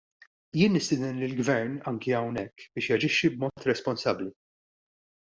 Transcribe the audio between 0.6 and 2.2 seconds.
nistieden lill-Gvern, anke